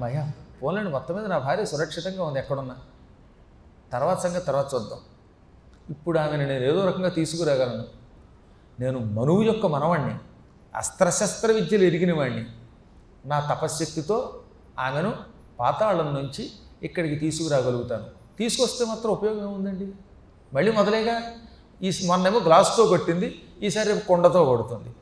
అమ్మాయ 0.00 0.30
పోలేండి 0.62 0.90
మొత్తం 0.90 1.14
మీద 1.14 1.24
నా 1.24 1.38
భార్య 1.38 1.64
సురక్షితంగా 1.64 2.24
ఉంది 2.24 2.38
ఎక్కడున్నా. 2.38 2.76
తర్వాత 3.92 4.18
సంగతి 4.18 4.46
తర్వాత 4.46 4.74
చూద్దాం. 4.74 4.98
ఇప్పుడు 5.90 6.18
ఆమెను 6.18 6.46
నేను 6.46 6.64
ఏదో 6.64 6.84
రకంగా 6.84 7.08
తీసుకురాగలను. 7.08 7.84
నేను 8.80 8.98
మనువు 8.98 9.42
యొక్క 9.42 9.66
మనవాణ్ణి 9.66 10.14
అస్త్రశస్త్ర 10.74 11.52
విద్యలు 11.52 11.84
ఎరిగిన 11.84 12.18
వాణ్ణి. 12.18 12.46
నా 13.26 13.40
తపశ్శక్తితో 13.54 14.42
ఆమెను 14.78 15.14
పాతాళం 15.60 16.14
నుంచి 16.14 16.50
ఇక్కడికి 16.82 17.14
తీసుకురాగలుగుతాను. 17.14 18.06
తీసుకొస్తే 18.38 18.84
మాత్రం 18.84 19.12
ఉపయోగం 19.12 19.42
ఏముందండి? 19.42 19.92
మళ్ళీ 20.54 20.72
మొదలేగా 20.72 21.22
ఈ 21.82 21.92
మొన్నేమో 22.06 22.38
గ్లాస్తో 22.38 22.86
కొట్టింది 22.86 23.42
ఈసారి 23.62 23.92
రేపు 23.92 24.08
కుండతో 24.08 24.44
కొడుతుంది. 24.44 24.94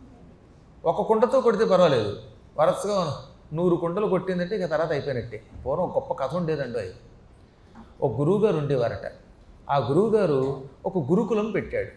ఒక 0.84 1.09
కుండతో 1.09 1.41
కొడితే 1.41 1.65
పర్వాలేదు. 1.65 2.23
వరసగా 2.56 3.24
నూరు 3.52 3.77
కుండలు 3.77 4.07
కొట్టిందంటే 4.07 4.57
ఇక 4.57 4.70
తర్వాత 4.70 4.91
అయిపోయినట్టే. 4.91 5.43
పూర్వం 5.66 5.91
గొప్ప 5.91 6.12
కథ 6.12 6.34
ఉండేదండి 6.34 6.79
అది. 6.79 6.95
ఒక 8.02 8.20
గురువుగారు 8.20 8.56
ఉండేవారట. 8.56 9.12
ఆ 9.70 9.77
గురువుగారు 9.77 10.61
ఒక 10.87 10.98
గురుకులం 10.98 11.51
పెట్టాడు. 11.51 11.89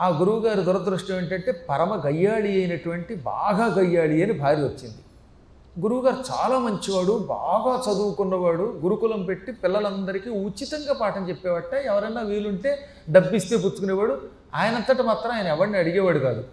ఆ 0.00 0.08
గురువుగారి 0.08 0.62
దురదృష్టం 0.62 1.16
ఏంటంటే 1.16 1.66
పరమ 1.70 2.02
గయ్యాళి 2.06 2.60
అయినటువంటి 2.60 3.14
బాగా 3.14 3.74
గయ్యాళి 3.74 4.22
అని 4.22 4.32
భార్య 4.32 4.62
వచ్చింది. 4.62 4.98
గురువుగారు 5.80 6.16
చాలా 6.16 6.58
మంచివాడు 6.58 7.18
బాగా 7.18 7.92
చదువుకున్నవాడు 7.92 8.62
గురుకులం 8.62 9.24
పెట్టి 9.24 9.52
పిల్లలందరికీ 9.52 10.30
ఉచితంగా 10.30 10.92
పాఠం 10.92 11.28
చెప్పేవాట. 11.28 11.74
ఎవరైనా 11.74 12.20
వీలుంటే 12.20 12.78
డబ్బిస్తే 13.10 13.56
పుచ్చుకునేవాడు. 13.56 14.20
ఆయనంతటా 14.54 15.04
మాత్రం 15.04 15.32
ఆయన 15.32 15.46
ఎవరిని 15.46 15.78
అడిగేవాడు 15.78 16.18
కాదు. 16.18 16.44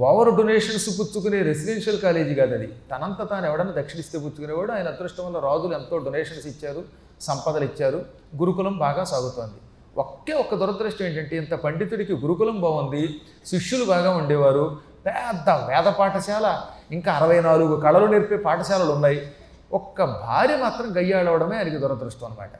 ఓవర్ 0.00 0.36
డొనేషన్స్ 0.36 1.00
పుచ్చుకునే 1.00 1.42
రెసిడెన్షియల్ 1.42 2.00
కాలేజీ 2.00 2.34
కాదు 2.34 2.54
అది. 2.54 2.66
తనంత 2.66 3.30
తాను 3.30 3.46
ఎవడన్నా 3.46 3.74
దక్షిణిస్తే 3.82 4.18
పుచ్చుకునేవాడు. 4.18 4.72
ఆయన 4.72 4.88
అదృష్టం 4.88 5.26
వల్ల 5.26 5.38
రాజులు 5.38 5.74
ఎంతో 5.74 5.98
డొనేషన్స్ 5.98 6.46
ఇచ్చారు 6.46 6.84
సంపదలు 7.20 7.64
ఇచ్చారు. 7.64 8.04
గురుకులం 8.36 8.78
బాగా 8.78 9.04
సాగుతోంది. 9.04 9.60
ఒకే 9.98 10.32
ఒక్క 10.32 10.54
దురదృష్టం 10.54 11.06
ఏంటంటే 11.06 11.36
ఇంత 11.36 11.54
పండితుడికి 11.54 12.12
గురుకులం 12.12 12.60
బాగుంది 12.60 13.20
శిష్యులు 13.46 13.84
బాగా 13.84 14.16
ఉండేవారు. 14.16 14.78
పెద్ద 15.06 15.50
వేద 15.50 15.92
పాఠశాల 15.92 16.60
ఇంకా 16.90 17.12
అరవై 17.12 17.40
నాలుగు 17.40 17.80
కళలు 17.80 18.06
నేర్పే 18.06 18.36
పాఠశాలలు 18.36 18.92
ఉన్నాయి. 18.92 19.28
ఒక్క 19.72 20.04
భార్య 20.04 20.56
మాత్రం 20.56 20.96
గయ్యాడవడమే 20.96 21.56
ఆయనకి 21.56 21.76
దురదృష్టం 21.76 22.26
అనమాట 22.26 22.50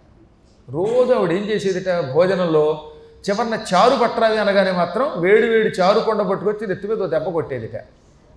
రోజు 0.70 1.12
ఆవిడ 1.12 1.32
ఏం 1.32 1.42
చేసేదిట? 1.42 2.12
భోజనంలో 2.14 2.90
చివరిన 3.28 3.54
చారు 3.74 3.96
పట్టరావి 3.96 4.38
అనగానే 4.38 4.70
మాత్రం 4.70 5.12
వేడి 5.16 5.48
వేడి 5.48 5.68
చారు 5.68 6.00
కొండ 6.00 6.22
పట్టుకొచ్చి 6.22 6.66
నెత్తి 6.66 6.88
మీద 6.88 7.08
దెబ్బ 7.08 7.28
కొట్టేదిట. 7.28 7.76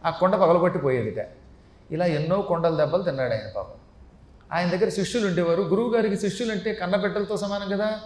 ఆ 0.05 0.09
కొండ 0.09 0.35
పగలగొట్టిపోయేదిట 0.35 1.25
ఇలా 1.91 2.05
ఎన్నో 2.05 2.41
కొండల 2.41 2.75
దెబ్బలు 2.75 3.03
తిన్నాడు 3.03 3.31
ఆయన 3.31 3.49
పాపం. 3.55 3.77
ఆయన 4.53 4.69
దగ్గర 4.69 4.89
శిష్యులు 4.89 5.27
ఉండేవారు. 5.27 5.61
గురువు 5.61 5.93
గారికి 5.93 6.17
శిష్యులు 6.17 6.51
అంటే 6.51 6.73
కన్నబిడ్డలతో 6.73 7.37
సమానం 7.37 7.77
కదా. 7.77 7.99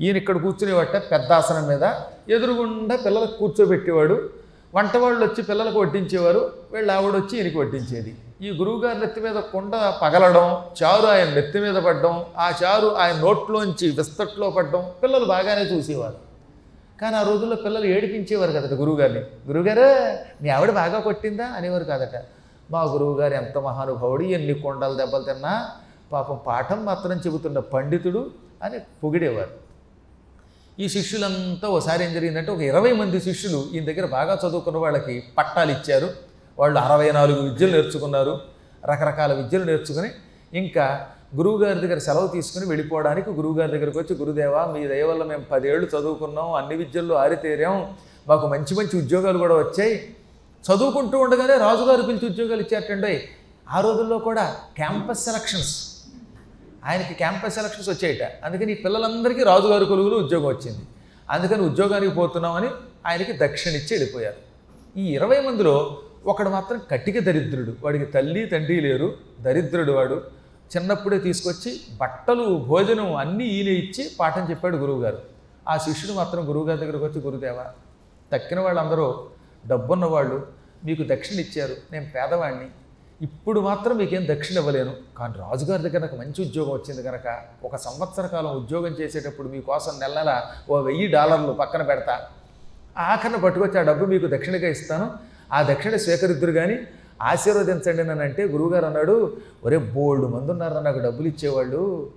ఈయన 0.00 0.16
ఇక్కడ 0.16 0.36
కూర్చునేవాట 0.36 0.96
పెద్ద 0.96 1.32
ఆసనం 1.32 1.68
మీద. 1.68 1.84
ఎదురుగుండా 2.28 2.96
పిల్లలకు 2.96 3.32
కూర్చోబెట్టేవాడు. 3.32 4.30
వంట 4.74 4.96
వాళ్ళు 4.96 5.24
వచ్చి 5.24 5.42
పిల్లలకు 5.42 5.80
వడ్డించేవారు. 5.80 6.52
వీళ్ళు 6.72 6.92
ఆవిడ 6.92 7.12
వచ్చి 7.12 7.38
ఈయనకి 7.38 7.58
వడ్డించేది. 7.58 8.14
ఈ 8.42 8.50
గురువుగారి 8.50 8.98
నెత్తి 9.00 9.20
మీద 9.20 9.34
కుండ 9.34 9.72
పగలడం 10.02 10.46
చారు 10.82 11.06
ఆయన 11.06 11.28
నెత్తి 11.28 11.60
మీద 11.60 11.74
పడడం 11.74 12.24
ఆ 12.38 12.52
చారు 12.64 12.96
ఆయన 12.96 13.16
నోట్లోంచి 13.16 13.90
విస్తట్లో 13.90 14.50
పడడం 14.50 14.90
పిల్లలు 15.02 15.24
బాగానే 15.24 15.62
చూసేవారు. 15.62 16.27
కానీ 17.02 17.16
ఆ 17.16 17.22
రోజుల్లో 17.22 17.56
పిల్లలు 17.56 17.84
ఏడిపించేవారు 17.84 18.52
కదట 18.52 18.72
గురువుగారిని. 18.72 19.20
గురువుగారు 19.20 20.16
మీ 20.42 20.48
ఆవిడ 20.48 20.70
బాగా 20.70 21.00
కొట్టిందా? 21.00 21.46
అనేవారు 21.46 21.84
కాదట. 21.84 22.24
మా 22.70 22.82
గురువుగారు 22.82 23.34
ఎంత 23.34 23.58
మహానుభావుడు 23.58 24.22
ఎన్ని 24.22 24.54
కొండలు 24.54 24.94
దెబ్బలు 24.94 25.22
తిన్నా 25.22 25.70
పాపం 26.12 26.40
పాఠం 26.46 26.84
మాత్రం 26.84 27.12
చెబుతున్న 27.12 27.58
పండితుడు 27.58 28.30
అని 28.62 28.78
పొగిడేవారు. 28.78 29.68
ఈ 30.80 30.88
శిష్యులంతా 30.88 31.68
ఒకసారి 31.68 32.04
ఏం 32.04 32.14
జరిగిందంటే 32.14 32.52
ఒక 32.52 32.60
ఇరవై 32.60 32.92
మంది 32.92 33.20
శిష్యులు 33.20 33.64
ఈయన 33.72 33.84
దగ్గర 33.84 34.06
బాగా 34.06 34.48
చదువుకున్న 34.48 34.78
వాళ్ళకి 34.78 35.22
పట్టాలు 35.38 35.72
ఇచ్చారు. 35.72 36.10
వాళ్ళు 36.58 36.78
అరవై 36.78 37.12
నాలుగు 37.12 37.40
విద్యలు 37.40 37.72
నేర్చుకున్నారు. 37.72 38.40
రకరకాల 38.84 39.32
విద్యలు 39.32 39.64
నేర్చుకుని 39.64 40.10
ఇంకా 40.58 41.06
గురువుగారి 41.36 41.80
దగ్గర 41.80 41.98
సెలవు 41.98 42.26
తీసుకుని 42.26 42.66
వెళ్ళిపోవడానికి 42.66 43.30
గురువుగారి 43.30 43.72
దగ్గరికి 43.72 43.98
వచ్చి 43.98 44.16
గురుదేవా 44.16 44.66
మీ 44.66 44.86
దయ 44.86 45.02
వల్ల 45.02 45.22
మేము 45.22 45.44
పదేళ్ళు 45.50 45.86
చదువుకున్నాం 45.86 46.52
అన్ని 46.52 46.76
విద్యల్లో 46.76 47.14
ఆరితేరాం 47.14 47.96
మాకు 48.28 48.46
మంచి 48.46 48.74
మంచి 48.74 48.98
ఉద్యోగాలు 48.98 49.38
కూడా 49.38 49.54
వచ్చాయి. 49.54 50.16
చదువుకుంటూ 50.62 51.18
ఉండగానే 51.18 51.58
రాజుగారు 51.58 52.02
పిలిచి 52.02 52.26
ఉద్యోగాలు 52.26 52.60
ఇచ్చారటండి 52.60 53.22
ఆ 53.70 53.80
రోజుల్లో 53.80 54.18
కూడా 54.18 54.56
క్యాంపస్ 54.76 55.24
సెలక్షన్స్. 55.24 56.02
ఆయనకి 56.84 57.14
క్యాంపస్ 57.14 57.54
సెలక్షన్స్ 57.54 57.88
వచ్చాయట. 57.88 58.44
అందుకని 58.44 58.72
ఈ 58.72 58.74
పిల్లలందరికీ 58.74 59.42
రాజుగారి 59.42 59.84
కొలువులో 59.84 60.16
ఉద్యోగం 60.16 60.46
వచ్చింది. 60.46 60.78
అందుకని 61.30 61.62
ఉద్యోగానికి 61.62 62.14
పోతున్నామని 62.14 62.68
ఆయనకి 63.06 63.32
దక్షిణ 63.32 63.72
ఇచ్చి 63.72 63.88
వెళ్ళిపోయారు. 63.90 64.36
ఈ 64.98 65.06
ఇరవై 65.06 65.40
మందిలో 65.40 65.98
ఒకడు 66.26 66.48
మాత్రం 66.48 66.80
కట్టిక 66.90 67.18
దరిద్రుడు. 67.18 67.72
వాడికి 67.84 68.04
తల్లి 68.04 68.46
తండ్రి 68.46 68.80
లేరు. 68.80 69.14
దరిద్రుడు 69.40 69.92
వాడు. 69.92 70.37
చిన్నప్పుడే 70.72 71.18
తీసుకొచ్చి 71.18 71.70
బట్టలు 72.00 72.46
భోజనం 72.70 73.10
అన్నీ 73.22 73.44
ఈయన 73.56 73.70
ఇచ్చి 73.82 74.02
పాఠం 74.20 74.44
చెప్పాడు 74.50 74.76
గురువుగారు. 74.76 75.20
ఆ 75.68 75.74
శిష్యుడు 75.84 76.12
మాత్రం 76.12 76.42
గురువుగారి 76.48 76.80
దగ్గరకు 76.82 77.04
వచ్చి 77.04 77.20
గురుదేవ 77.26 77.60
తక్కిన 78.32 78.60
వాళ్ళందరూ 78.60 79.06
డబ్బున్న 79.66 80.04
వాళ్ళు 80.14 80.38
మీకు 80.86 81.02
దక్షిణ 81.12 81.38
ఇచ్చారు 81.40 81.74
నేను 81.92 82.06
పేదవాడిని 82.14 82.68
ఇప్పుడు 83.26 83.60
మాత్రం 83.60 83.94
మీకేం 84.00 84.24
దక్షిణ 84.30 84.56
ఇవ్వలేను. 84.58 84.92
కానీ 85.18 85.34
రాజుగారి 85.44 85.82
దగ్గర 85.86 86.00
నాకు 86.00 86.16
మంచి 86.16 86.38
ఉద్యోగం 86.46 86.72
వచ్చింది 86.72 87.02
కనుక 87.02 87.26
ఒక 87.64 87.76
సంవత్సర 87.86 88.26
కాలం 88.26 88.50
ఉద్యోగం 88.60 88.92
చేసేటప్పుడు 89.00 89.48
మీకోసం 89.54 89.94
నెల 90.02 90.14
నెల 90.18 90.32
ఓ 90.70 90.80
వెయ్యి 90.88 91.06
డాలర్లు 91.16 91.52
పక్కన 91.62 91.82
పెడతా. 91.82 92.14
ఆఖరణ 93.10 93.36
పట్టుకొచ్చి 93.46 93.78
ఆ 93.80 93.84
డబ్బు 93.90 94.04
మీకు 94.12 94.26
దక్షిణగా 94.36 94.68
ఇస్తాను. 94.76 95.08
ఆ 95.56 95.58
దక్షిణ 95.62 95.96
స్వీకరిద్దురు 96.04 96.52
కానీ 96.52 96.76
ఆశీర్వదించండి 97.22 98.02
అని 98.02 98.22
అంటే 98.22 98.44
గురువుగారు 98.44 98.86
అన్నాడు 98.86 99.38
ఒరే 99.64 99.78
బోల్డ్ 99.78 100.26
మంది 100.26 100.52
ఉన్నారు 100.52 100.78
నాకు 100.78 100.98
డబ్బులు 100.98 101.28
ఇచ్చేవాళ్ళు 101.28 102.10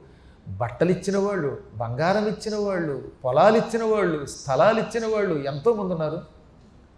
బట్టలు 0.48 0.92
ఇచ్చిన 0.92 1.18
వాళ్ళు 1.18 1.58
బంగారం 1.76 2.28
ఇచ్చిన 2.28 2.56
వాళ్ళు 2.56 3.10
పొలాలు 3.26 3.58
ఇచ్చిన 3.58 3.84
వాళ్ళు 3.84 4.26
స్థలాలు 4.26 4.80
ఇచ్చిన 4.80 5.16
వాళ్ళు 5.16 5.36
ఎంతోమంది 5.36 5.94
ఉన్నారు. 5.94 6.20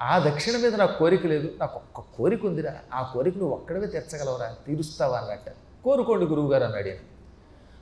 ఆ 0.01 0.19
దక్షిణ 0.19 0.57
మీద 0.57 0.75
నాకు 0.75 0.99
కోరిక 0.99 1.25
లేదు. 1.25 1.49
నాకు 1.59 1.75
ఒక్క 1.75 2.17
కోరిక 2.17 2.45
ఉందిరా. 2.45 2.73
ఆ 2.93 3.01
కోరిక 3.13 3.37
నువ్వు 3.37 3.55
ఒక్కడవే 3.55 3.87
తెచ్చగలవరా 3.87 4.55
తీరుస్తావా? 4.67 5.17
అన్నట్ట 5.17 5.49
కోరుకోండి 5.85 6.25
గురువుగారు 6.25 6.63
అన్నాడు 6.63 6.89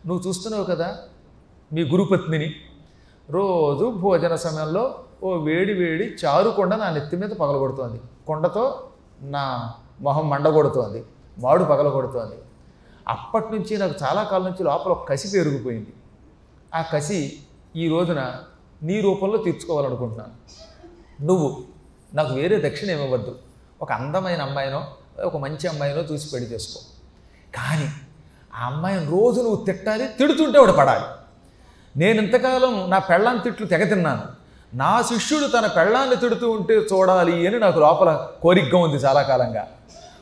నువ్వు 0.08 0.28
చూస్తున్నావు 0.28 0.64
కదా 0.64 0.98
మీ 1.74 1.82
గురుపత్నిని. 1.82 2.56
రోజు 3.30 3.86
భోజన 3.86 4.36
సమయంలో 4.36 4.96
ఓ 5.24 5.38
వేడి 5.38 5.74
వేడి 5.74 6.16
చారు 6.26 6.50
కొండ 6.50 6.76
నా 6.76 6.90
నెత్తి 6.90 7.18
మీద 7.18 7.30
పగలగొడుతోంది. 7.30 8.02
కొండతో 8.28 8.90
నా 9.22 9.74
మొహం 10.02 10.30
మండగొడుతోంది 10.30 11.06
మాడు 11.40 11.64
పగలగొడుతోంది. 11.64 12.36
అప్పటి 13.08 13.46
నుంచి 13.52 13.78
నాకు 13.78 13.94
చాలా 14.04 14.24
కాలం 14.24 14.46
నుంచి 14.46 14.64
లోపల 14.64 14.92
ఒక 14.92 15.10
కసి 15.10 15.28
పెరిగిపోయింది. 15.28 15.94
ఆ 16.76 16.82
కసి 16.82 17.40
ఈ 17.76 17.90
రోజున 17.90 18.34
నీ 18.84 19.02
రూపంలో 19.02 19.38
తీర్చుకోవాలనుకుంటున్నాను. 19.38 20.36
నువ్వు 21.26 21.64
నాకు 22.14 22.34
వేరే 22.34 22.70
దక్షిణ 22.70 22.90
ఇవ్వవద్దు. 22.90 23.36
ఒక 23.82 23.92
అందమైన 23.92 24.42
అమ్మాయినో 24.42 24.84
ఒక 25.24 25.38
మంచి 25.38 25.68
అమ్మాయినో 25.68 26.02
చూసి 26.02 26.30
పెళ్ళి 26.34 26.50
చేసుకో. 26.52 26.80
కానీ 27.56 27.90
ఆ 28.56 28.66
అమ్మాయిని 28.66 29.06
రోజు 29.06 29.42
నువ్వు 29.42 29.66
తిట్టాలి 29.66 30.08
తిడుతుంటే 30.08 30.58
ఆవిడ 30.58 30.72
పడాలి. 30.72 31.06
నేను 32.00 32.22
ఇంతకాలం 32.22 32.90
నా 32.90 33.00
పెళ్ళాన్ని 33.00 33.44
తిట్లు 33.44 33.68
తెగ 33.68 33.84
తిన్నాను 33.84 34.42
నా 34.74 35.02
శిష్యుడు 35.02 35.48
తన 35.48 35.68
పెళ్ళాన్ని 35.68 36.16
తిడుతూ 36.16 36.52
ఉంటే 36.52 36.74
చూడాలి 36.74 37.48
అని 37.48 37.60
నాకు 37.60 37.80
లోపల 37.80 38.28
కోరికగా 38.42 38.80
ఉంది 38.80 38.96
చాలా 38.96 39.22
కాలంగా. 39.22 39.68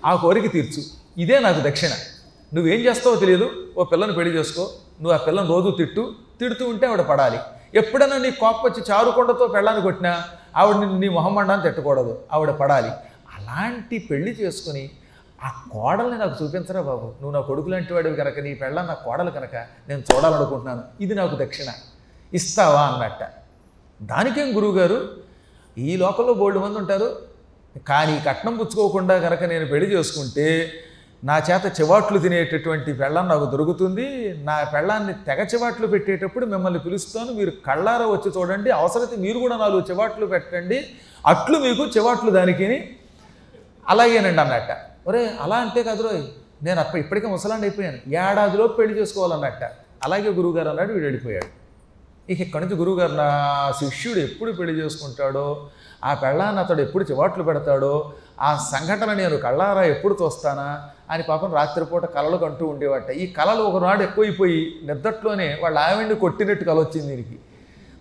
ఆ 0.05 0.15
కోరిక 0.15 0.51
తీర్చు. 0.51 0.83
ఇదే 1.21 1.39
నాకు 1.39 1.59
దక్షిణ. 1.59 1.89
నువ్వేం 2.53 2.79
చేస్తావో 2.79 3.15
తెలియదు. 3.15 3.49
ఓ 3.77 3.83
పిల్లని 3.83 4.13
పెళ్ళి 4.13 4.39
చేసుకో. 4.39 4.61
నువ్వు 5.01 5.13
ఆ 5.13 5.17
పిల్లని 5.17 5.47
రోజు 5.47 5.75
తిట్టు. 5.77 6.13
తిడుతూ 6.39 6.69
ఉంటే 6.69 6.87
ఆవిడ 6.87 7.01
పడాలి. 7.01 7.39
ఎప్పుడైనా 7.73 8.17
నీ 8.17 8.31
కోపం 8.31 8.71
వచ్చి 8.71 8.83
చారుకొండతో 8.91 9.47
పెళ్ళాన్ని 9.47 9.81
కొట్టినా 9.83 10.23
ఆవిడ 10.57 10.75
నీ 10.75 11.09
మొహమ్మండాన్ని 11.09 11.65
తిట్టకూడదు. 11.65 12.21
ఆవిడ 12.33 12.51
పడాలి. 12.51 12.89
అలాంటి 13.37 13.99
పెళ్ళి 13.99 14.31
చేసుకుని 14.31 14.89
ఆ 15.43 15.63
కోడల్ని 15.71 16.17
నాకు 16.17 16.43
చూపించరా 16.43 16.81
బాబు. 16.81 17.05
నువ్వు 17.05 17.31
నా 17.31 17.39
కొడుకు 17.39 17.69
లాంటి 17.69 17.93
వాడివి 17.93 18.15
కనుక 18.15 18.39
నీ 18.39 18.53
పెళ్ళ 18.53 18.81
నా 18.81 18.93
కోడలు 18.93 19.31
కనుక 19.31 19.55
నేను 19.89 20.03
చూడాలనుకుంటున్నాను. 20.15 20.83
ఇది 21.01 21.15
నాకు 21.15 21.35
దక్షిణ. 21.35 21.71
ఇస్తావా 22.33 22.81
అన్నట్ట. 22.81 23.23
దానికేం 24.01 24.55
గురువుగారు? 24.55 25.09
ఈ 25.77 25.97
లోకంలో 25.97 26.33
బోల్డ్ 26.33 26.59
మంది 26.59 26.77
ఉంటారు. 26.77 27.28
కానీ 27.87 28.21
కట్నం 28.27 28.57
పుచ్చుకోకుండా 28.57 29.19
కనుక 29.19 29.43
నేను 29.43 29.65
పెళ్ళి 29.65 29.95
చేసుకుంటే 29.95 30.71
నా 31.23 31.37
చేత 31.37 31.81
చివాట్లు 31.81 32.19
తినేటటువంటి 32.19 32.93
పెళ్ళం 32.93 33.27
నాకు 33.27 33.45
దొరుకుతుంది. 33.45 34.05
నా 34.43 34.63
పెళ్ళాన్ని 34.63 35.13
తెగ 35.13 35.43
చివాట్లు 35.43 35.87
పెట్టేటప్పుడు 35.87 36.45
మిమ్మల్ని 36.45 36.79
పిలుస్తాను. 36.79 37.31
మీరు 37.33 37.51
కళ్ళార 37.67 38.01
వచ్చి 38.03 38.39
చూడండి. 38.39 38.71
అవసరమైతే 38.71 39.15
మీరు 39.15 39.39
కూడా 39.39 39.57
నాలుగు 39.57 39.81
చివాట్లు 39.89 40.25
పెట్టండి. 40.25 40.87
అట్లు 41.27 41.57
మీకు 41.57 41.85
చివాట్లు 41.85 42.31
దానికి 42.31 42.95
అలాగేనండి 43.87 44.41
అన్నట్ట. 44.41 44.71
ఒరే 45.07 45.29
అలా 45.41 45.55
అంటే 45.55 45.83
కదరోయ్ 45.83 46.23
నేను 46.63 46.79
అప్ప 46.79 46.95
ఇప్పటికే 46.95 47.27
ముసలాండి 47.27 47.67
అయిపోయాను 47.67 47.97
ఏడాదిలో 48.15 48.67
పెళ్ళి 48.67 48.99
చేసుకోవాలన్నట్ట. 48.99 49.63
అలాగే 50.03 50.29
గురువుగారు 50.29 50.69
అన్నాడు 50.69 50.93
వీడు 50.93 51.05
వెళ్ళిపోయాడు 51.05 51.58
ఇక 52.29 52.39
ఇక్కడి 52.41 52.61
నుంచి 52.63 52.75
గురువుగారు 52.75 53.13
నా 53.13 53.27
శిష్యుడు 53.79 54.19
ఎప్పుడు 54.19 54.51
పెళ్ళి 54.51 54.73
చేసుకుంటాడో 54.81 55.45
ఆ 56.03 56.11
పెళ్ళాన్ని 56.13 56.59
అతడు 56.61 56.81
ఎప్పుడు 56.81 57.03
చివాట్లు 57.03 57.43
పెడతాడో 57.43 57.93
ఆ 58.39 58.49
సంఘటన 58.71 59.13
నేను 59.13 59.37
కళ్ళారా 59.37 59.83
ఎప్పుడు 59.83 60.13
తోస్తానా 60.13 60.67
అని 61.09 61.23
పాపం 61.23 61.53
రాత్రిపూట 61.53 62.05
కలలు 62.05 62.37
కంటూ 62.37 62.65
ఉండేవాట. 62.65 63.09
ఈ 63.21 63.25
కళలు 63.27 63.61
ఒకనాడు 63.61 64.03
ఎక్కువైపోయి 64.03 64.59
నిద్దట్లోనే 64.83 65.47
వాళ్ళ 65.63 65.77
ఆవిడ్ని 65.79 66.15
కొట్టినట్టు 66.15 66.63
కల 66.63 66.77
వచ్చింది 66.79 67.07
దీనికి 67.07 67.37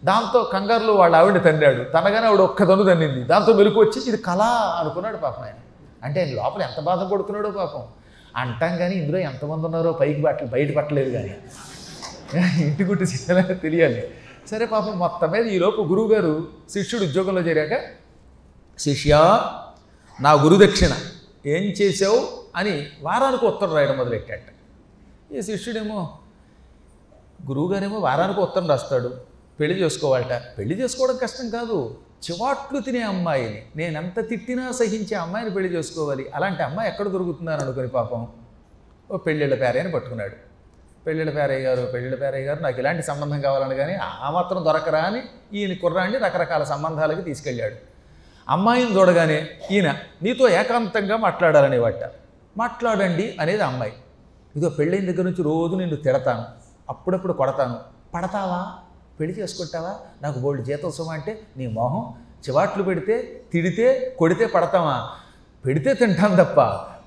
దాంతో 0.04 0.40
కంగారులో 0.52 0.92
వాళ్ళ 0.92 1.14
ఆవిడ్ని 1.16 1.40
తండాడు 1.40 1.82
తనగానే 1.94 2.26
ఆవిడ 2.26 2.40
ఒక్క 2.40 2.62
తను 2.62 2.84
తన్నింది. 2.84 3.22
దాంతో 3.24 3.52
మెలకు 3.52 3.80
వచ్చి 3.80 4.00
ఇది 4.10 4.16
కళ 4.16 4.42
అనుకున్నాడు 4.80 5.16
పాపం 5.16 5.42
ఆయన. 5.42 5.58
అంటే 6.04 6.18
ఆయన 6.20 6.34
లోపల 6.34 6.62
ఎంత 6.62 6.80
బాధపడుతున్నాడో 6.80 7.50
పాపం. 7.50 7.84
అంటాం 8.36 8.72
కానీ 8.76 8.94
ఇందులో 8.94 9.18
ఎంతమంది 9.18 9.64
ఉన్నారో 9.64 9.92
పైకి 9.92 10.20
బట్టలు 10.20 10.48
బయట 10.48 10.70
పట్టలేదు 10.76 11.10
కానీ 11.16 11.32
ఇంటి 12.36 12.84
గుట్టి 12.84 13.04
చెప్పేలాగా 13.04 13.54
తెలియాలి. 13.54 14.10
సరే 14.50 14.66
పాపం 14.66 14.98
మొత్తం 14.98 15.30
మీద 15.30 15.46
ఈలోపు 15.46 15.82
గురువుగారు 15.82 16.48
శిష్యుడు 16.70 17.04
ఉద్యోగంలో 17.04 17.40
చేరాక 17.40 17.80
శిష్య 18.78 19.14
నా 20.20 20.32
గురుదక్షిణ 20.32 20.90
ఏం 21.46 21.62
చేసావు 21.62 22.28
అని 22.56 22.86
వారానికి 23.02 23.46
ఉత్తరం 23.46 23.74
రాయడం 23.74 23.96
మొదలెట్టాట. 23.96 24.40
ఈ 25.34 25.42
శిష్యుడేమో 25.42 26.18
గురువుగారేమో 27.48 27.98
వారానికి 27.98 28.40
ఉత్తరం 28.40 28.68
రాస్తాడు 28.68 29.16
పెళ్ళి 29.60 29.80
చేసుకోవాలట. 29.80 30.42
పెళ్ళి 30.58 30.82
చేసుకోవడం 30.82 31.16
కష్టం 31.16 31.50
కాదు. 31.50 31.98
చివాట్లు 32.30 32.80
తినే 32.80 33.00
అమ్మాయిని. 33.00 33.62
నేను 33.76 33.98
ఎంత 33.98 34.28
తిట్టినా 34.28 34.72
సహించే 34.72 35.16
అమ్మాయిని 35.16 35.50
పెళ్ళి 35.50 35.74
చేసుకోవాలి. 35.74 36.26
అలాంటి 36.34 36.62
అమ్మాయి 36.62 36.90
ఎక్కడ 36.90 37.08
దొరుకుతుందని 37.08 37.62
అనుకుని 37.62 37.88
పాపం 37.88 38.28
ఓ 39.10 39.16
పెళ్ళిళ్ళ 39.16 39.54
పేరయ్యని 39.54 39.92
పట్టుకున్నాడు. 39.92 40.47
పెళ్ళిళ్ళ 41.08 41.32
పేరయ్య 41.32 41.68
గారు 41.68 41.86
పెళ్ళిళ్ళ 41.86 42.16
పేరయ్య 42.16 42.44
గారు 42.44 42.62
నాకు 42.62 42.78
ఇలాంటి 42.78 43.02
సంబంధం 43.02 43.40
కావాలని 43.40 43.74
కానీ 43.74 43.94
ఆ 43.94 44.30
మాత్రం 44.30 44.64
దొరకరా 44.64 44.98
అని 44.98 45.22
ఈయన 45.52 45.72
కుర్రాన్ని 45.72 46.18
రకరకాల 46.18 46.64
సంబంధాలకి 46.64 47.22
తీసుకెళ్ళాడు. 47.22 47.74
అమ్మాయిని 48.48 48.96
చూడగానే 48.96 49.48
ఈయన 49.70 49.94
నీతో 50.22 50.48
ఏకాంతంగా 50.48 51.16
మాట్లాడాలనే 51.16 51.78
వాట. 51.78 52.10
మాట్లాడండి 52.58 53.36
అనేది 53.40 53.62
అమ్మాయి. 53.62 53.92
ఇదో 54.56 54.68
పెళ్ళైన 54.68 55.10
దగ్గర 55.10 55.22
నుంచి 55.22 55.42
రోజు 55.42 55.76
నిన్ను 55.76 55.96
తిడతాను. 55.96 56.44
అప్పుడప్పుడు 56.88 57.32
కొడతాను. 57.32 57.76
పడతావా? 58.14 58.72
పెళ్ళి 59.20 59.38
చేసుకుంటావా? 59.38 59.96
నాకు 60.22 60.38
బోల్డ్ 60.38 60.64
జీతం 60.64 60.90
సుమ 60.90 61.10
అంటే 61.10 61.40
నీ 61.56 61.66
మొహం 61.66 62.14
చివాట్లు 62.48 62.82
పెడితే 62.82 63.42
తిడితే 63.52 64.16
కొడితే 64.18 64.46
పడతావా? 64.46 65.08
పెడితే 65.66 65.94
తింటాను 65.94 66.44
తప్ప. 66.44 66.60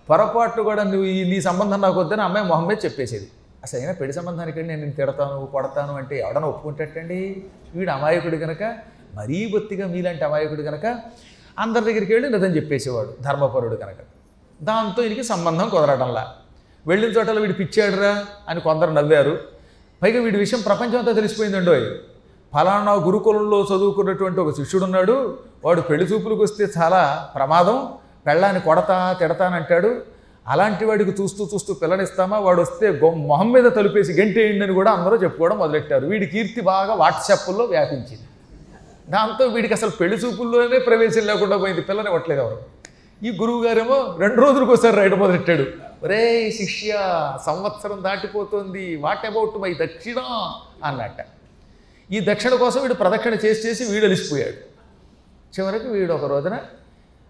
పొరపాటు 0.10 0.62
కూడా 0.62 0.84
నువ్వు 0.84 1.04
ఈ 1.04 1.30
నీ 1.30 1.42
సంబంధం 1.42 1.82
నాకు 1.82 2.00
వద్దని 2.00 2.22
అమ్మాయి 2.22 2.48
మొహం 2.48 2.68
మీద 2.68 2.78
చెప్పేసేది. 2.86 3.32
అసలు 3.64 3.80
అయినా 3.80 3.94
పెళ్ళి 3.94 4.14
సంబంధానికి 4.14 4.64
నేను 4.64 4.92
తిడతాను 4.92 5.46
కొడతాను 5.46 5.96
అంటే 5.96 6.20
ఎవడన్నా 6.20 6.48
ఒప్పుకుంటేటండి 6.48 7.44
వీడు 7.76 7.92
అమాయకుడు 7.92 8.38
కనుక 8.38 8.64
మరీ 9.16 9.50
బొత్తిగా 9.52 9.88
మీలాంటి 9.88 10.24
అమాయకుడు 10.26 10.62
కనుక 10.62 10.86
అందరి 11.60 11.86
దగ్గరికి 11.86 12.14
వెళ్ళి 12.14 12.30
నిజం 12.30 12.52
చెప్పేసేవాడు 12.56 13.16
ధర్మపరుడు 13.22 13.76
కనుక 13.76 14.02
దాంతో 14.62 15.04
ఈయనకి 15.04 15.24
సంబంధం 15.24 15.70
కుదరడంలా 15.70 16.34
వెళ్ళిన 16.88 17.12
చోటలో 17.12 17.42
వీడు 17.42 17.54
పిచ్చాడురా 17.54 18.26
అని 18.50 18.60
కొందరు 18.60 18.92
నవ్వారు. 18.92 19.40
పైగా 20.02 20.22
వీడి 20.22 20.38
విషయం 20.38 20.62
ప్రపంచం 20.62 20.98
అంతా 20.98 21.12
తెలిసిపోయిందండో 21.12 21.74
ఫలానా 22.54 22.94
గురుకులంలో 22.94 23.64
చదువుకున్నటువంటి 23.64 24.40
ఒక 24.40 24.56
శిష్యుడు 24.56 24.86
ఉన్నాడు 24.86 25.40
వాడు 25.66 25.82
పెళ్ళి 25.82 26.06
చూపులకు 26.06 26.44
వస్తే 26.44 26.68
చాలా 26.78 27.32
ప్రమాదం. 27.36 27.88
పెళ్ళాన్ని 28.28 28.62
కొడతా 28.62 29.16
తిడతానంటాడు 29.20 30.02
అలాంటి 30.48 30.86
వాడికి 30.86 31.22
చూస్తూ 31.22 31.50
చూస్తూ 31.54 31.74
పిల్లనిస్తామా? 31.74 32.40
వాడు 32.40 32.62
వస్తే 32.62 32.88
మొహం 33.16 33.52
మీద 33.52 33.64
తలుపేసి 33.64 34.12
గంటేయండి 34.14 34.64
అని 34.66 34.74
కూడా 34.74 34.92
అందరూ 34.92 35.16
చెప్పుకోవడం 35.16 35.58
మొదలెట్టారు. 35.58 36.06
వీడి 36.08 36.26
కీర్తి 36.26 36.62
బాగా 36.62 36.94
వాట్సాప్లో 36.94 37.66
వ్యాపించింది. 37.66 38.28
దాంతో 39.10 39.46
వీడికి 39.46 39.74
అసలు 39.74 39.90
పెళ్ళి 39.90 40.18
చూపుల్లోనే 40.18 40.80
ప్రవేశం 40.80 41.26
లేకుండా 41.26 41.58
పోయింది. 41.58 41.82
పిల్లని 41.82 42.08
ఇవ్వట్లేదు 42.08 42.42
ఎవరు? 42.42 42.58
ఈ 43.24 43.32
గురువు 43.32 43.64
గారేమో 43.64 44.18
రెండు 44.20 44.42
రోజులకు 44.42 44.72
ఒకసారి 44.72 44.96
రైడ్ 44.96 45.16
మొదలెట్టాడు. 45.16 45.66
ఒరే 46.04 46.52
శిష్య 46.52 46.92
సంవత్సరం 47.46 48.04
దాటిపోతుంది. 48.04 48.96
వాట్ 48.96 49.26
అబౌట్ 49.26 49.58
మై 49.58 49.74
దక్షిణ? 49.74 50.20
అన్నట్ట. 50.84 51.18
ఈ 52.12 52.20
దక్షిణ 52.20 52.56
కోసం 52.56 52.82
వీడు 52.82 52.94
ప్రదక్షిణ 52.94 53.34
చేసి 53.34 53.68
చేసి 53.68 53.84
వీడు 53.84 54.06
అలిసిపోయాడు. 54.06 54.58
చివరికి 55.56 55.88
వీడు 55.88 56.14
ఒక 56.14 56.26
రోజున 56.26 56.60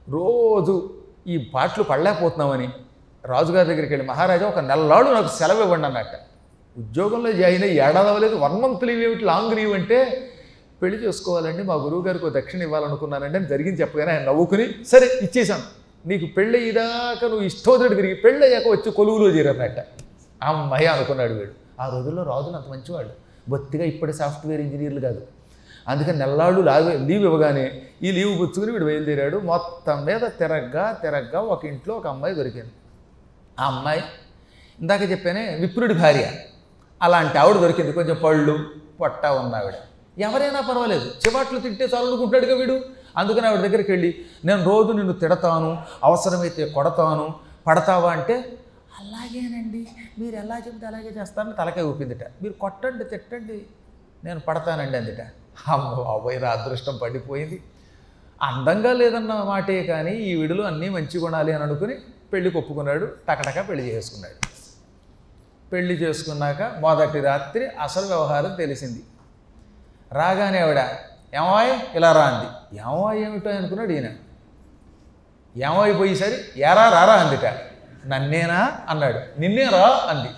రోజు 0.10 0.94
ఈ 1.28 1.38
పాటలు 1.54 1.84
పడలేకపోతున్నామని 1.84 2.70
రాజుగారి 3.26 3.68
దగ్గరికి 3.70 3.94
వెళ్ళి 3.94 4.08
మహారాజా 4.08 4.46
ఒక 4.48 4.60
నెలలాడు 4.60 5.10
నాకు 5.10 5.28
సెలవు 5.40 5.62
ఇవ్వండి 5.64 5.88
అన్నట్ట. 5.88 6.16
ఉద్యోగంలో 6.78 7.32
జాయిన్ 7.32 7.64
అయ్యి 7.64 7.78
ఏడాది 7.78 8.10
అవ్వలేదు 8.12 8.36
వన్ 8.36 8.62
మంత్ 8.62 8.84
లీవ్ 8.84 9.02
ఏమిటి? 9.04 9.24
లాంగ్ 9.24 9.54
లీవ్ 9.58 9.74
అంటే 9.74 9.98
పెళ్ళి 10.82 10.98
చేసుకోవాలండి 11.06 11.64
మా 11.64 11.76
గురువు 11.76 12.04
గారికి 12.08 12.26
ఒక 12.26 12.34
దక్షిణ 12.38 12.62
ఇవ్వాలనుకున్నానండి 12.62 13.38
అని 13.38 13.48
జరిగింది 13.48 13.82
చెప్పగానే 13.82 14.12
ఆయన 14.12 14.24
నవ్వుకుని 14.24 14.66
సరే 14.92 15.08
ఇచ్చేశాను. 15.22 15.66
నీకు 16.08 16.26
పెళ్ళి 16.26 16.58
అయ్యేదాకా 16.60 17.28
నువ్వు 17.28 17.46
ఇష్టోదరుడు 17.46 17.96
తిరిగి 17.96 18.16
పెళ్ళి 18.16 18.44
అయ్యాక 18.46 18.68
వచ్చి 18.68 18.92
కొలువులో 18.92 19.28
చేరన్నట్ట 19.28 19.80
అమ్మాయి 20.44 20.88
అనుకున్నాడు 20.88 21.34
వీడు. 21.34 21.54
ఆ 21.82 21.90
రోజుల్లో 21.90 22.24
రాజులు 22.24 22.56
అంత 22.56 22.68
మంచివాడు 22.68 23.10
బొత్తిగా 23.50 23.86
ఇప్పటి 23.86 24.14
సాఫ్ట్వేర్ 24.14 24.62
ఇంజనీర్లు 24.62 25.00
కాదు. 25.00 25.22
అందుకని 25.88 26.20
నెల్లాళ్ళు 26.20 26.62
లావ్ 26.62 27.08
లీవ్ 27.10 27.24
ఇవ్వగానే 27.24 27.82
ఈ 28.04 28.12
లీవ్ 28.12 28.40
పుచ్చుకుని 28.40 28.72
వీడు 28.72 28.86
బయలుదేరాడు. 28.86 29.38
మొత్తం 29.38 30.06
మీద 30.06 30.22
తిరగ్గా 30.40 31.00
తిరగ్గా 31.04 31.40
ఒక 31.42 31.66
ఇంట్లో 31.66 31.96
ఒక 31.96 32.08
అమ్మాయి 32.08 32.36
దొరికింది. 32.36 32.72
ఆ 33.62 33.66
అమ్మాయి 33.68 34.04
ఇందాక 34.80 35.12
చెప్పానే 35.12 35.58
విప్రుడి 35.60 35.94
భార్య. 35.94 36.32
అలాంటి 37.02 37.38
ఆవిడ 37.38 37.56
దొరికింది. 37.56 37.92
కొంచెం 37.92 38.18
పళ్ళు 38.24 38.70
పొట్ట 39.00 39.26
ఉన్న 39.26 39.56
ఆవిడ. 39.56 39.74
ఎవరైనా 40.18 40.62
పర్వాలేదు. 40.62 41.12
చివాట్లు 41.28 41.60
తింటే 41.60 41.86
చాలనుకుంటాడుగా 41.86 42.56
వీడు. 42.56 42.82
అందుకని 43.18 43.48
ఆవిడ 43.48 43.60
దగ్గరికి 43.60 43.92
వెళ్ళి 43.92 44.26
నేను 44.46 44.64
రోజు 44.64 44.92
నిన్ను 44.92 45.14
తిడతాను 45.14 45.84
అవసరమైతే 46.04 46.66
కొడతాను 46.66 47.36
పడతావా? 47.68 48.12
అంటే 48.12 48.58
అలాగేనండి. 49.00 49.88
మీరు 50.20 50.36
ఎలా 50.36 50.58
చెబితే 50.68 50.88
అలాగే 50.88 51.10
చేస్తానని 51.22 51.54
తలకాయ 51.54 51.84
ఊపిందిట. 51.84 52.24
మీరు 52.24 52.54
కొట్టండి 52.54 53.04
తిట్టండి 53.04 53.66
నేను 54.24 54.40
పడతానండి 54.40 54.98
అందుట. 54.98 55.22
అమ్మ 55.68 56.04
బాబోయ్ 56.04 56.42
నా 56.42 56.50
అదృష్టం 56.50 57.00
పడిపోయింది. 57.02 57.64
అందంగా 58.42 58.94
లేదన్న 58.94 59.34
మాటే 59.34 59.84
కానీ 59.84 60.12
ఈ 60.12 60.36
విడులు 60.36 60.64
అన్నీ 60.64 60.90
మంచి 60.90 61.18
గుణాలి 61.18 61.54
అని 61.54 61.64
అనుకుని 61.64 61.96
పెళ్ళి 62.34 62.58
ఒప్పుకున్నాడు 62.58 63.06
టకటక 63.30 63.70
పెళ్ళి 63.70 63.96
చేసుకున్నాడు. 63.96 64.48
పెళ్ళి 65.72 65.94
చేసుకున్నాక 65.94 66.78
మొదటి 66.80 67.20
రాత్రి 67.20 67.68
అసలు 67.68 68.06
వ్యవహారం 68.06 68.56
తెలిసింది. 68.56 69.04
రాగానే 70.12 70.60
ఆవిడ 70.60 70.78
ఏమాయ్ 71.36 71.80
ఇలా 71.96 72.12
రా 72.12 72.22
అంది. 72.22 72.80
ఏమాయ్ 72.80 73.24
ఏమిటో 73.24 73.50
అనుకున్నాడు 73.50 73.92
ఈయన. 73.92 74.10
ఏమైపోయేసరి 75.66 76.62
ఎరా 76.62 76.90
రారా 76.90 77.14
అందిట. 77.14 77.46
నన్నేనా 78.08 78.72
అన్నాడు. 78.90 79.40
నిన్నే 79.40 79.64
రా 79.64 80.08
అంది. 80.10 80.30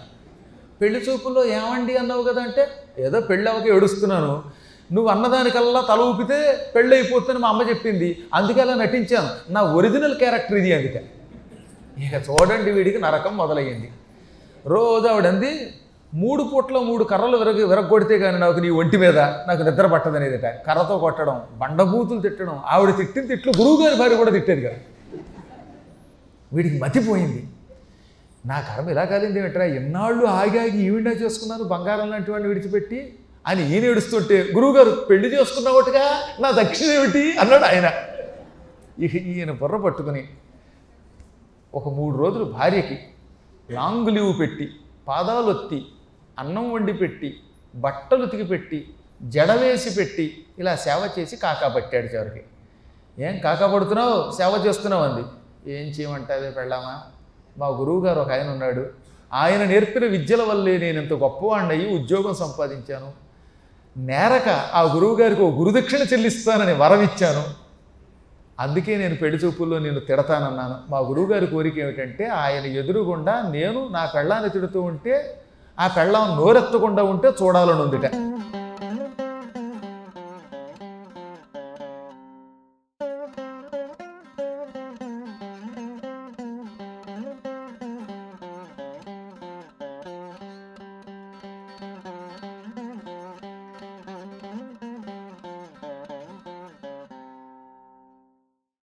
పెళ్ళి 0.82 1.00
చూపుల్లో 1.00 1.46
ఏమండి 1.46 1.98
అన్నావు 1.98 2.24
కదంటే 2.24 2.68
ఏదో 2.98 3.22
పెళ్ళి 3.22 3.51
అవక 3.51 3.68
ఏడుస్తున్నాను. 3.68 4.62
నువ్వు 4.94 5.10
అన్నదానికల్లా 5.12 5.82
తల 5.90 6.02
ఊపితే 6.02 6.38
పెళ్ళైపోతుందని 6.76 7.42
మా 7.44 7.50
అమ్మ 7.50 7.62
చెప్పింది. 7.70 8.10
అందుకే 8.34 8.62
అలా 8.62 8.74
నటించాను. 8.74 9.30
నా 9.54 9.62
ఒరిజినల్ 9.62 10.16
క్యారెక్టర్ 10.16 10.58
ఇది 10.58 10.74
అందుకే. 10.74 11.02
ఇక 12.06 12.14
చూడండి 12.28 12.72
వీడికి 12.72 13.00
నరకం 13.00 13.38
మొదలయ్యింది. 13.38 13.90
రోజు 14.68 15.08
ఆవిడంది 15.08 15.52
మూడు 16.14 16.44
పూట్ల 16.44 16.78
మూడు 16.78 17.04
కర్రలు 17.04 17.38
విరగ 17.38 17.60
విరగొడితే 17.66 18.20
కానీ 18.20 18.38
నాకు 18.38 18.60
నీ 18.60 18.70
ఒంటి 18.70 18.98
మీద 18.98 19.20
నాకు 19.20 19.62
నిద్ర 19.64 19.86
పట్టదనేదిట 19.88 20.48
కర్రతో 20.68 20.98
కొట్టడం 20.98 21.42
బండబూతులు 21.62 22.22
తిట్టడం 22.22 22.58
ఆవిడ 22.66 22.98
తిట్టిన 22.98 23.26
తిట్లు 23.26 23.52
గురువుగారి 23.60 23.96
భార్య 23.96 24.16
కూడా 24.16 24.32
తిట్టేది 24.32 24.62
కదా. 24.62 24.78
వీడికి 26.54 26.80
మతిపోయింది. 26.80 27.42
నా 28.46 28.60
కర్మ 28.60 28.90
ఇలా 28.90 29.04
కాలింది 29.06 29.40
ఏమిట్రా 29.40 29.66
ఎన్నాళ్ళు 29.80 30.26
ఆగి 30.26 30.60
ఆగి 30.60 30.80
ఈవిడా 30.86 31.12
చేసుకున్నాను 31.12 31.64
బంగారం 31.64 32.10
లాంటి 32.12 32.32
వాడిని 32.32 32.50
విడిచిపెట్టి 32.50 33.00
అని 33.48 33.74
ఈయన 33.74 33.86
ఏడుస్తుంటే 33.86 34.50
గురువుగారు 34.56 34.92
పెళ్ళి 34.92 35.40
చేసుకున్నావుట్టుగా 35.40 36.04
నా 36.40 36.52
దక్షిణ 36.52 36.88
ఏమిటి? 36.92 37.38
అన్నాడు 37.38 37.64
ఆయన. 37.64 37.92
ఇక 39.00 39.16
ఈయన 39.16 39.52
బుర్ర 39.52 39.78
పట్టుకుని 39.78 40.28
ఒక 41.74 41.90
మూడు 41.90 42.18
రోజులు 42.18 42.44
భార్యకి 42.44 43.00
లాంగ్ 43.72 44.10
లీవ్ 44.10 44.40
పెట్టి 44.40 44.70
పాదాలు 45.08 45.46
ఒత్తి 45.46 45.86
అన్నం 46.40 46.74
వండి 46.74 46.94
పెట్టి 46.94 47.40
బట్టలు 47.76 48.24
ఉతికి 48.24 48.44
పెట్టి 48.44 48.90
జడవేసి 49.24 49.96
పెట్టి 49.96 50.46
ఇలా 50.60 50.76
సేవ 50.76 51.10
చేసి 51.20 51.36
కాకా 51.36 51.68
పట్టాడు 51.68 52.06
చివరికి. 52.06 52.42
ఏం 53.26 53.38
కాకా 53.38 53.68
పడుతున్నావు? 53.68 54.32
సేవ 54.32 54.64
చేస్తున్నావు 54.68 55.04
అంది. 55.04 55.24
ఏం 55.74 55.88
చేయమంటావే 55.88 56.50
పెళ్ళామా? 56.50 57.02
మా 57.58 57.68
గురువుగారు 57.68 58.20
ఒక 58.20 58.32
ఆయన 58.32 58.50
ఉన్నాడు. 58.50 58.90
ఆయన 59.34 59.64
నేర్పిన 59.64 60.06
విద్యల 60.06 60.44
వల్లే 60.44 60.78
నేను 60.78 61.02
ఇంత 61.02 61.14
గొప్పవాడిని 61.14 61.72
అయ్యి 61.72 62.02
ఉద్యోగం 62.02 62.34
సంపాదించాను. 62.34 63.23
నేరక 63.98 64.50
ఆ 64.50 64.82
గురువు 64.96 65.16
గారికి 65.22 65.42
ఓ 65.42 65.50
గురుదక్షిణ 65.52 66.02
చెల్లిస్తానని 66.02 66.74
వరం 66.74 67.02
ఇచ్చాను 67.02 67.44
అందుకే 68.60 68.98
నేను 68.98 69.16
పెళ్ళి 69.16 69.38
చూపుల్లో 69.38 69.80
నేను 69.80 70.00
తిడతానన్నాను. 70.00 70.76
మా 70.90 71.00
గురువుగారి 71.00 71.48
కోరిక 71.48 71.78
ఏమిటంటే 71.80 72.26
ఆయన 72.28 72.66
ఎదురుగుండా 72.66 73.50
నేను 73.52 73.88
నా 73.92 74.06
పెళ్ళాన్ని 74.16 74.50
తిడుతూ 74.50 74.82
ఉంటే 74.82 75.40
ఆ 75.80 75.88
పెళ్ళాం 75.88 76.38
నోరెత్తకుండా 76.40 77.04
ఉంటే 77.04 77.28
చూడాలని 77.42 77.82
ఉందిట. 77.82 78.06